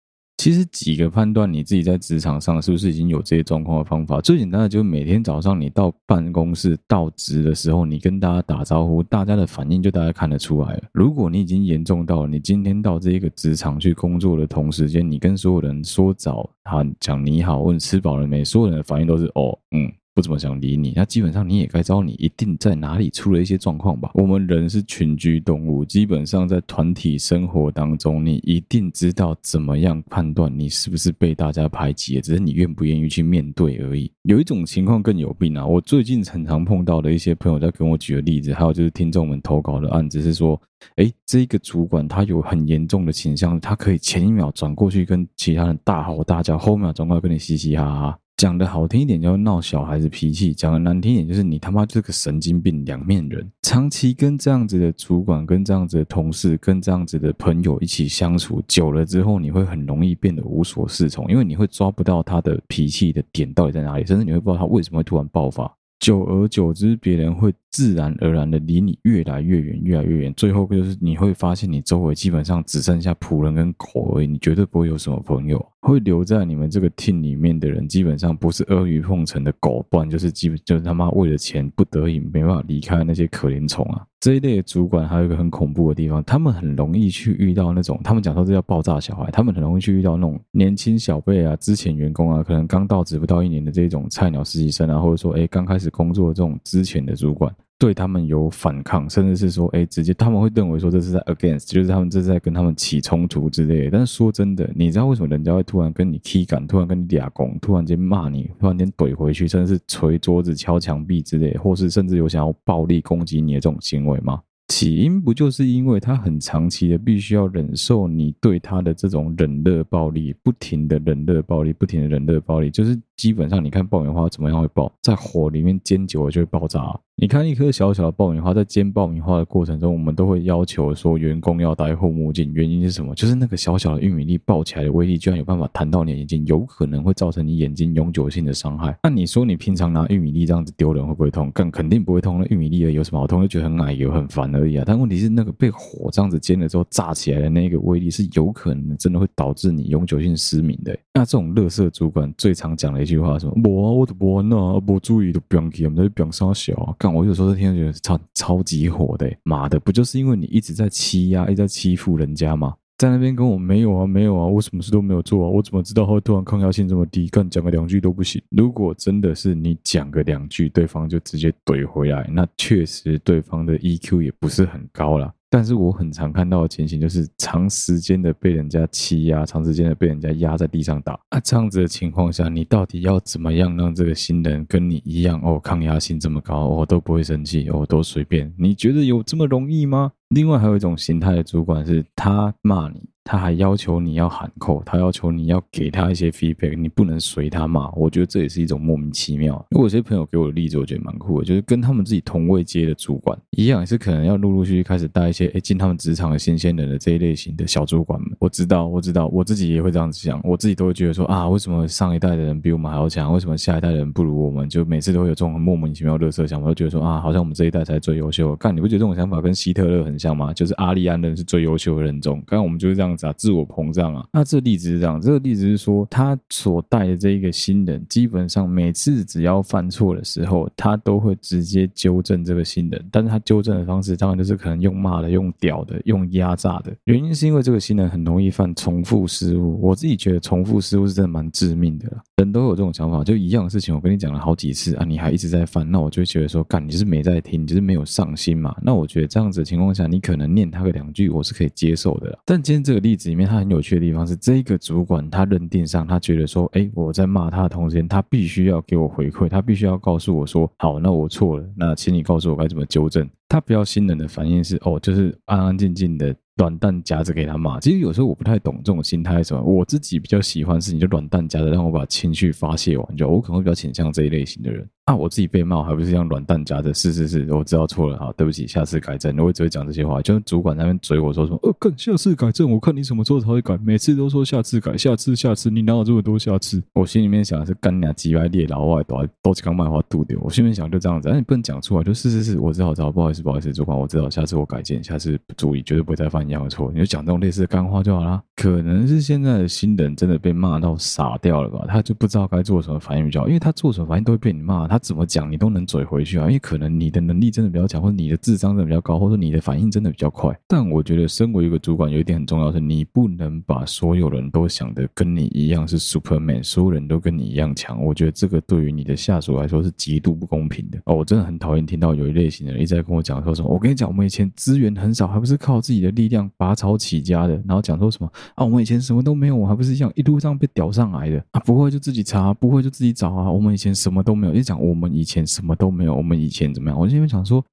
[0.40, 10.82] 其实几个判断你自己在职场上是不是已经有这些状况的方法，最简单的就是每天早上你到办公室到职的时候，你跟大家打招呼，大家的反应就大家看得出来了。
[10.94, 19.92] 如果你已经严重到了你今天到这一个职场去工作的同时间，你跟所有人说早，他讲你好，问吃饱了没，所有人的反应都是哦，嗯。
[20.12, 24.10] 不怎么想理你，那基本上你也该知道你一定在哪里出了一些状况吧？
[24.14, 34.10] 我们人是群居动物，基本上在团体生活当中，你一定知道怎么样判断你是不是被大家排挤，只是你愿不愿意去面对而已。
[34.22, 35.64] 有一种情况更有病啊！
[35.64, 40.60] 我最近很常碰到的一些朋友在跟我举的例子，还有就是听众们投稿的案子是说，
[40.96, 48.18] 诶，这个主管他有很严重的倾向，他可以前一秒转过去跟其他人大吼大叫，后一秒转过来跟你嘻嘻哈哈。
[48.40, 53.46] 讲的好听一点叫闹小孩子脾气，讲的难听一点就是你他妈就是个神经病，两面人。
[53.60, 65.70] 长期跟这样子的主管、跟这样子的同事、跟这样子的朋友一起相处久了之后，你会很容易变得无所适从，因为你会抓不到他的脾气的点到底在哪里，甚至你会不知道他为什么会突然爆发。
[65.98, 70.34] 久而久之，别人会自然而然的离你越来越远，越来越远。
[70.34, 75.64] 最后就是你会发现，你周围基本上只剩下仆人跟狗而已，你绝对不会有什么朋友。
[75.82, 84.04] 会留在你们这个 team 里面的人，基本上不是阿谀奉承的狗，不然就是基本就是他妈为了钱不得已没办法离开那些可怜虫啊！
[84.20, 97.50] 这一类的主管还有一个很恐怖的地方，他们很容易去遇到那种，他们讲说这叫爆炸小孩，他们很容易去遇到那种年轻小辈啊、之前员工啊，可能刚到职不到一年的这种菜鸟实习生啊，或者说诶刚开始工作的这种之前的主管。
[97.80, 103.88] 对他们有反抗，甚至是说，哎，直接他们会认为说这是在 against，就是他们这是在跟他们起冲突之类。
[103.88, 114.42] 但是说真的，你知道为什么人家会突然跟你踢感，突然跟你俩攻，突然间骂你，突然间怼回去，甚至是捶桌子、敲墙壁之类，或是甚至有想要暴力攻击你的这种行为吗？
[114.68, 126.96] 起因不就是因为他很长期的必须要忍受你对他的这种冷热暴力，不停的冷热暴力，不停的冷热暴力，就是基本上你看爆米花怎么样会爆，在火里面煎久了就会爆炸。
[127.20, 133.14] 你看一颗小小的爆米花，在煎爆米花的过程中，我们都会要求说员工要戴护目镜，原因是什么？
[133.14, 138.98] 就是那个小小的玉米粒爆起来的威力，居然有办法弹到你的眼睛，有可能会造成你眼睛永久性的伤害。
[139.02, 141.50] 那你说你平常拿玉米粒这样子丢人会不会痛？
[141.50, 142.38] 更肯定不会痛。
[142.40, 143.42] 那玉米粒有什么好痛？
[143.42, 144.84] 就觉得很矮油、很烦而已啊。
[144.86, 150.98] 但问题是，那个被火这样子煎了之后炸起来的那个威力，是有可能真的会导致你永久性失明的。
[151.12, 153.70] 那这种乐色主管最常讲的一句话是什么？
[153.70, 156.96] 我啊，我都不玩啊，不注意都不要去，我们在这边杀小啊。
[157.14, 162.74] 我有时候听到觉得超超级火的，妈的，不就是因为你一直在欺压，一直在欺负人家吗？
[162.98, 167.28] 在那边跟我没有啊，没有啊，我什么事都没有做啊，我怎么知道他会突然抗压性这么低？
[167.28, 168.42] 干讲个两句都不行。
[168.50, 175.32] 如果真的是你讲个两句，对方就直接怼回来，那确实对方的 EQ 也不是很高了。
[175.52, 181.18] 但是我很常看到的情形就是长时间的被人家欺压，长时间的被人家压在地上打。
[181.30, 188.54] 啊，这样子的情况下，你到底要怎么样让这个新人跟你一样哦，抗压性这么高，我、都不会生气，我、都随便？
[188.56, 190.12] 你觉得有这么容易吗？
[190.28, 193.02] 另外还有一种形态的主管是，他骂你。
[193.30, 197.88] 他还要求你要喊扣，他要求你要给他一些 feedback，你不能随他骂。
[197.92, 199.64] 我觉得这也是一种莫名其妙。
[199.70, 208.36] 如果有些朋友给我的例子，我觉得蛮酷的，就是跟他们自己同位阶的主管一样，也是可能要陆陆续续开始带一些诶进他们职场的新鲜人的这一类型的小主管们。
[208.40, 213.32] 我知道，我知道，我自己也会这样子想，我自己都会觉得说啊，为什么上一代的人比我们还要强？
[213.32, 214.68] 为什么下一代的人不如我们？
[214.68, 218.56] 就每次都会有这种很莫名其妙的垃圾想法，都觉得说啊，好像我们这一代才最优秀。
[218.56, 220.52] 干，你不觉得这种想法跟希特勒很像吗？
[220.52, 222.42] 就是阿利安人是最优秀的人种。
[222.44, 224.26] 刚刚我们就是这样子啊，自我膨胀啊。
[224.32, 233.08] 那这个例子是这样，这个例子是说，他所带的这一个新人，基本上每次只要犯错的时候，他都会直接纠正这个新人。
[233.12, 236.92] 但是他纠正的方式，当然就是可能用骂的、用屌的、用压榨的。
[237.04, 239.78] 原因是因为这个新人很容易犯重复失误。
[239.82, 242.22] 我自己觉得重复失误是真的蛮致命的啦。
[242.36, 248.74] 人都有这种想法，就一样的事情，我跟你讲了好几次啊，你还一直在犯，那我就觉得说，干，你是没在听，你就是没有上心嘛。
[248.82, 252.38] 那我觉得这样子情况下，你可能念他个两句，我是可以接受的啦。
[252.46, 263.28] 但今天这个例例子里面，他很有趣的地方是，这个主管他认定上，他觉得说，哎，我在骂他的同时间，他必须要给我回馈，他必须要告诉我说，好，那我错了，那请你告诉我该怎么纠正。
[263.48, 266.32] 他比较心冷的反应是，哦，就是安安静静的。
[266.60, 269.62] 软蛋夹着给他骂，其实有时候我不太懂这种心态是什么。
[269.62, 274.86] 我自己比较喜欢是，你就软蛋夹着让我把情绪发泄完，就我可能会比较倾向这一类型的人。
[275.06, 276.94] 那、啊、我自己被骂，还不是这样软蛋夹着？
[276.94, 279.36] 是是是，我知道错了，好，对不起，下次改正。
[279.38, 286.80] 我只会讲这些话，就是主管那边嘴我说什么，呃，干，下次改正，我看你什么时候才会改，每次都说下次改，下次下次，你哪有这么多下次？
[286.92, 290.38] 我心里面想的是干娘鸡歪裂，老外都都是刚卖话肚丢。
[290.42, 296.90] 我心里面想就这样子，那、你不能讲出来，就是是是，我知道，知道，不好意思，不好意思，主管，我知道，下次我改进，下次注意，绝对不会再犯一样的错。
[296.92, 298.42] 你就讲这种类似的干话就好啦。
[298.56, 301.84] 可能是现在的新人真的被骂到傻掉了吧？
[301.88, 305.80] 他就不知道该做什么反应比较好，因为他做什么反应都会被你骂，他怎么讲你都能。
[305.90, 310.56] 嘴回去啊，因为可能你的能力真的比较强，或者你的智商真的比较高，或者你的反应真的比较快。
[310.68, 318.00] 但我觉得，身为一个主管，有一点很重要是，你不能把所有人都想的跟你一样是 Superman，所有人都跟你一样强。
[318.04, 320.98] 我觉得这个对于你的下属来说是极度不公平的。
[321.06, 327.54] 哦，我真的很讨厌听到有一类型的人一直在跟我讲说什么，我跟你讲，我们以前资源很少，还不是靠自己的力量拔草起家的。
[327.66, 331.60] 然后讲说什么啊，我们以前什么都没有，我还不是一样一路上被屌上来的啊？
[331.60, 333.50] 不会就自己查，不会就自己找啊。
[333.50, 336.50] 我们以前什么都没有，就讲我们以前什么都没有，我们以。
[336.50, 336.98] 前怎么样？
[336.98, 337.64] 我就因为想说。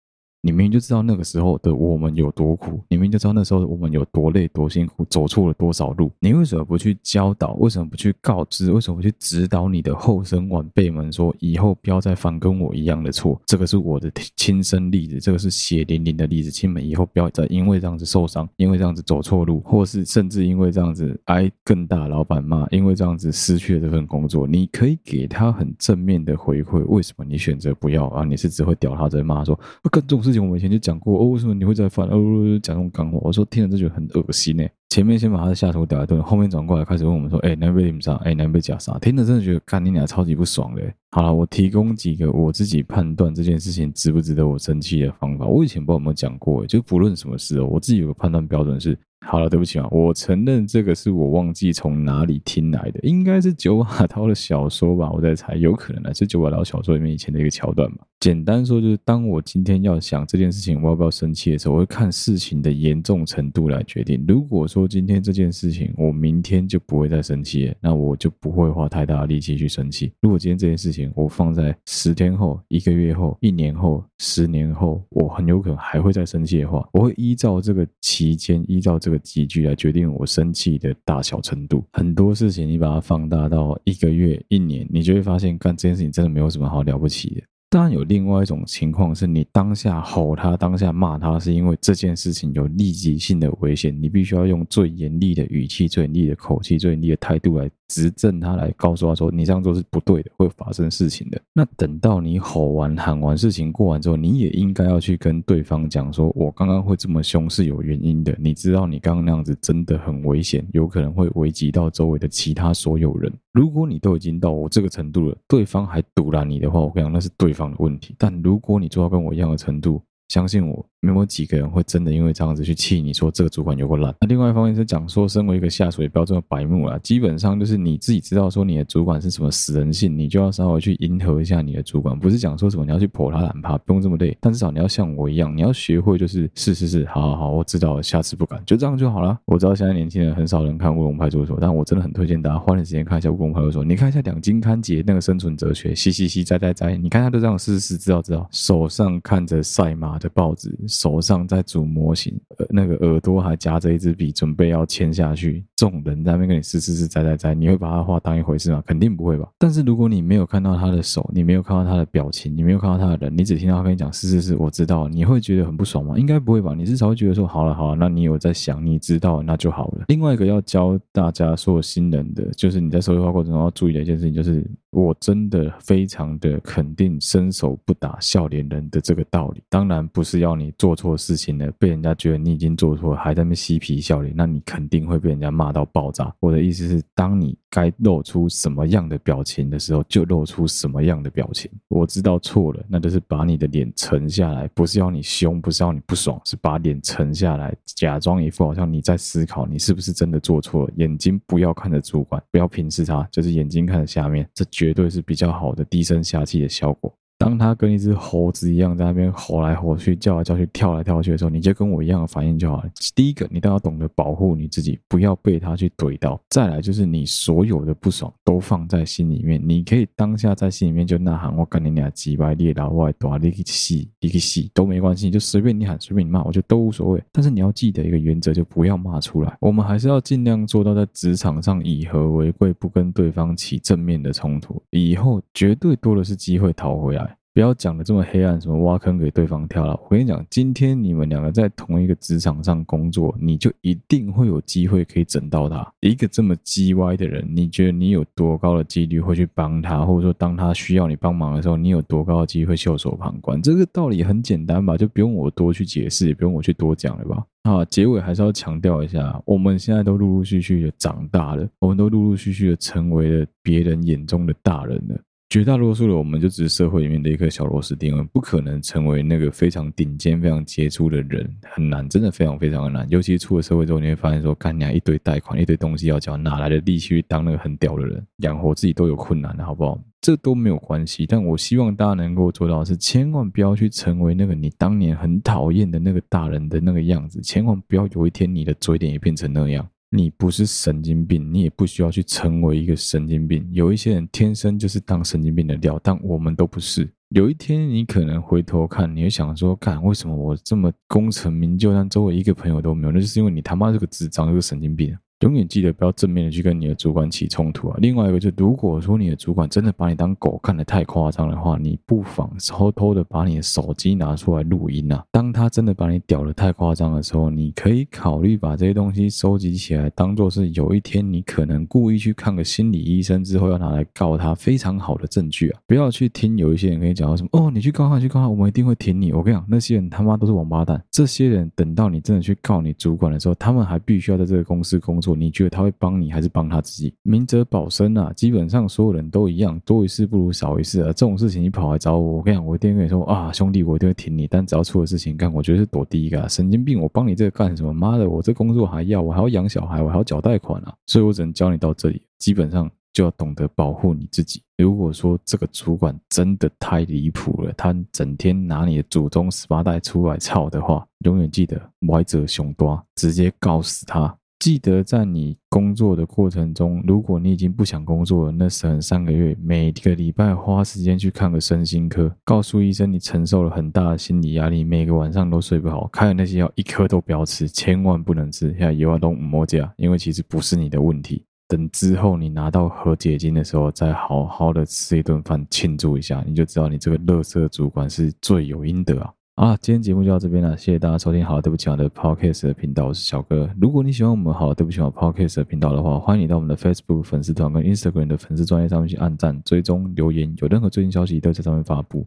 [0.47, 6.09] 你明明就知道那个时候的我们有多苦，你明明就知道那时候的我们有多累、多辛苦，走错了多少路。
[6.21, 7.55] 你为什么不去教导？
[7.55, 8.71] 为什么不去告知？
[8.71, 13.37] 为什么不去指导你的后生晚辈们说，以后不要再犯跟我一样的错？
[13.45, 16.49] 这个是我的亲身例子，这个是血淋淋的例子。
[16.49, 24.47] 亲们以后不要再因为这样子受伤，因为这样子走错路，或是甚至因为这样子挨更大老板骂，因为这样子失去了这份工作。
[24.47, 28.23] 你可以给他很正面的回馈，为什么你选择不要啊？
[28.23, 29.53] 你是只会屌他在骂说，
[29.91, 31.19] 干这种事我们以前就讲过。
[31.19, 32.07] 哦，为什么你会在翻？
[32.07, 34.63] 哦，讲这种干话，我说听了这就很恶心呢。
[34.89, 38.15] 前面先把他的下属屌一顿，后面转过来开始问我们说：“哎，南北怎么上？
[38.17, 40.81] 哎，南北假杀？”听着真的觉得干你俩超级不爽的。
[41.11, 45.45] 好了，我提供几个我自己判断这件事情值不值得我生气的方法。
[45.45, 57.97] 我以前不知道有没有讲过，就不论什么事哦，我自己有个判断标准是：好了，对不起啊，我承认这个是我忘记从哪里听来的，应该是九把刀的小说吧，我在猜，有可能呢，是九把刀小说里面以前的一个桥段嘛。
[58.19, 64.23] 简单说就是，当我今天要想这件事情我要不要生气的时候，我会看事情的严重程度来决定。
[64.27, 70.11] 如果说说今天这件事情我明天就不会再生气，那我就不会花太大的力气去生气。
[70.21, 81.83] 如果今天这件事情我放在十天后、一个月后、一年后、十年后，我很有可能还会再生气的话，我会依照这个期间、依照这个级距来决定我生气的大小程度。
[81.93, 87.41] 很多事情你把它放大到一个月、一年，你就会发现干这件事情真的没有什么好了不起的。
[87.69, 101.41] 当然有另外一种情况，是你当下吼他，当下骂他，是因为这件事情有立即性的危险，你必须要用最严厉的语气、最严厉的口气、最严厉的态度来指正他，来告诉他说你这样做是不对的，会发生事情的。
[101.53, 108.33] 那等到你吼完、喊完，事情过完之后，你也应该要去跟对方讲说，我刚刚会这么凶是有原因的。
[108.39, 113.29] 你知道你刚刚那样子真的很危险，有可能会危及到周围的其他所有人。
[113.51, 118.15] 如果你都已经到我这个程度了，对方还阻拦你的话，我跟你讲，那是对方的问题。
[118.17, 124.13] 但如果你做到跟我一样的程度，相信我，没有几个人会真的因为这样子去气你说这个主管有够烂。
[124.19, 126.99] 那另外一方面是讲说，身为一个下属也不要这么白目啦。
[127.01, 132.17] 基本上就是你自己知道说你的主管是什么死人性，你就要稍微去迎合一下你的主管。
[132.19, 134.37] 不是讲说什么你要去泼他懒趴，不用这么累。
[134.41, 139.37] 但至少你要像我一样，你要学会就是是是是，好好好，我知道了，下次不敢，就这样就好了。
[139.45, 143.81] 我知道现在年轻人很少人看乌龙派出所，但我真的很推荐大家花点时间看一下乌龙派出所。
[143.81, 150.16] 你看一下两金勘吉那个生存哲学，嘻嘻嘻，哉哉哉，你看他都这样试试知道知道，手上看着赛马。
[150.17, 155.63] 的报纸，手上在组模型，呃，那个耳朵还夹着一支笔，准备要签下去。
[155.77, 158.83] 这种人在那边跟你撕撕撕摘摘摘，你会把他话当一回事吗？
[158.87, 159.47] 肯定不会吧。
[159.59, 166.17] 但是如果你没有看到他的手，你没有看到他的表情，你没有看到他的人，你只听到他跟你讲是是是，我知道，你会觉得很不爽吗？
[166.17, 166.73] 应该不会吧。
[166.75, 170.05] 你至少会觉得说，好了好了，那你有在想，你知道那就好了。
[170.07, 179.61] 另外一个要教大家所有新人的，就是你在社会化过程中要注意的一件事情，就是我真的非常的肯定伸手不打笑脸人的这个道理。
[179.69, 186.33] 当然不是要你做错事情了，被人家觉得你已经做错了，还在那边嬉皮笑脸，那你肯定会被人家骂到爆炸。
[186.39, 191.69] 我的意思是，当你该露出什么样的表情的时候，就露出什么样的表情。
[191.87, 200.93] 我知道错了，那就是把你的脸沉下来，不是要你凶，不是要你不爽，是把脸沉下来，假装一副好像你在思考，你是不是真的做错了。
[200.97, 207.13] 眼睛不要看着主管，不要平视他，就是眼睛看着下面，这绝对是比较好的低声下气的效果。
[207.37, 212.89] 当他跟一只猴子一样在那边吼来吼去、叫来叫去、跳来跳去的时候，你就跟我一样的反应就好了。
[213.15, 216.39] 第一个，你都要懂得保护你自己，不要被他去怼到。
[216.49, 227.23] 再来就是你所有的不爽都放在心里面，你可以当下在心里面就呐喊：“我跟你俩鸡巴裂了，我多你个戏，你个戏都没关系，就随便你喊，随便你骂，我觉得都无所谓。
[227.31, 229.55] 但是你要记得一个原则，就不要骂出来。
[229.59, 237.36] 我们还是要尽量做到在职场上以和为贵，不跟对方起正面的冲突，以后绝对多的是机会逃回来。
[237.57, 239.99] 不要讲的这么黑暗，什么挖坑给对方跳了。
[240.03, 245.91] 我跟你讲，今天你们两个在同一个职场上工作，你就一定会有机会可以整到他。
[246.01, 253.59] 一个这么鸡歪的人，你觉得你有多高的几率会去帮他，或者说当他需要你帮忙的时候，你有多高的机会袖手旁观？
[253.59, 257.43] 这个道理很简单吧，就不用我多去解释，也不用我去多讲了吧。
[257.63, 265.19] 啊，结尾还是要强调一下，我们现在都陆陆续续的长大了，我们都陆陆续续的成为了别人眼中的大人了。
[265.49, 273.09] 绝大多数的我们就只是社会里面的一颗小螺丝钉，不可能成为那个非常顶尖、非常杰出的人，很难，真的非常非常的难。
[273.09, 278.21] 尤其出了社会之后，你会发现说，干娘一堆贷款、一堆东西要交，哪来的力气去当那个很屌的人？
[278.39, 279.97] 养活自己都有困难的，好不好？
[280.19, 281.25] 这都没有关系。
[281.25, 289.87] 但我希望大家能够做到的是，千万不要去成为那个你当年很讨厌的那个大人的那个样子，千万不要有一天你的嘴脸也变成那样。
[290.09, 293.67] 你不是神经病，你也不需要去成为一个神经病。
[293.71, 297.09] 有一些人天生就是当神经病的料，但我们都不是。
[297.29, 305.13] 有一天你可能回头看，你会想说：“干，为什么我这么功成名就，但周围一个朋友都没有？”那就是因为你他妈是个智障，是个神经病。
[305.41, 307.97] 永远记得不要正面的去跟你的主管起冲突啊！
[308.01, 315.23] 另外一个就是，如果说你的主管真的把你当狗看得太夸张的话，你不妨偷偷的把你的手机拿出来录音啊！
[315.31, 325.79] 当他真的把你屌得太夸张的时候，你可以考虑把这些东西收集起来，当做是有一天你可能故意去看个心理医生之后要拿来告他非常好的证据啊！
[325.85, 329.31] 不要去听有一些人跟你讲到什么哦，你去告他，去告他，我们一定会挺你。
[329.33, 330.99] 我跟你讲，那些人他妈都是王八蛋！
[331.11, 335.26] 这些人等到你真的去告你主管的时候，他们还必须要在这个公司工作。
[335.35, 337.13] 你觉得他会帮你还是帮他自己？
[337.23, 338.31] 明哲保身啊！
[338.35, 341.07] 基本上所有人都一样，多一事不如少一事啊！
[341.07, 344.47] 这种事情你跑来找我，我跟你讲，我一定跟你说啊，兄弟，我一定会挺你。
[344.47, 346.47] 但只要出了事情干，我觉得是躲第一个！
[346.49, 347.01] 神经病！
[347.01, 347.93] 我帮你这个干什么？
[347.93, 350.93] 妈的，我这工作还要，我还要养小孩，我还要缴贷款啊！
[351.05, 352.21] 所以我只能教你到这里。
[352.37, 354.61] 基本上就要懂得保护你自己。
[354.77, 364.37] 如果说这个主管真的太离谱了，他整天拿你的祖宗十八代出来操的话，永远记得歪者凶多，直接告死他。
[364.59, 381.43] 记得在你工作的过程中，如果你已经不想工作了，那剩三个月，每个礼拜花时间去看个身心科，告诉医生你承受了很大的心理压力，每个晚上都睡不好，开的那些药一颗都不要吃，千万不能吃，现在有啊都唔摸价，因为其实不是你的问题。
[381.67, 389.31] 等之后你拿到和解金的时候，再好好的吃一顿饭庆祝一下，你就知道你这个乐色主管是罪有应得啊。
[389.57, 391.43] 啊，今天节目就到这边了，谢谢大家收听。
[391.43, 393.67] 好，对不起，我的 Podcast 的频道，我是小哥。
[393.81, 402.23] 如果你喜欢我们好，对不起，我 Podcast 的频道的话，欢迎你到我们的 Facebook 粉丝团跟 Instagram 的粉丝专页上面去按赞、追踪、留言，有任何最新消息都在上面发布。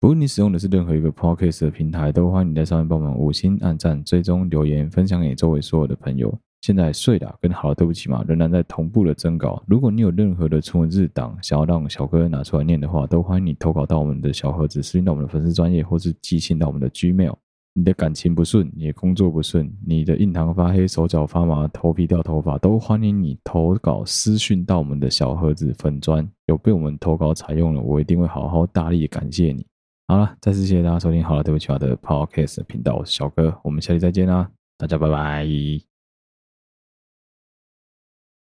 [0.00, 6.36] 不论你使用的是任何一个 Podcast 的平台，都欢迎你在上面帮我们五星按赞、追踪、留言，分享给周围所有的朋友。
[6.62, 9.62] 现在睡了，跟好了对不起嘛，仍然在同步的征稿。
[9.66, 17.34] 如果你有任何的纯文字档想要让小哥拿出来念的话，都欢迎你投稿到我们的小盒子，私信到我们的粉丝专业，或是寄信到我们的 Gmail。
[17.74, 26.28] 你的感情不顺，你的工作不顺，你的印堂发黑、手脚发麻、头皮掉头发，都欢迎你投稿私讯到我们的小盒子粉砖。
[26.46, 29.66] 有被我们投稿采用了，我一定会好好大力感谢你。
[30.06, 35.91] 好了，再次谢谢大家收听好了对不起嘛的 Podcast 频道，我是小哥，我们下期再见啦，大家拜拜。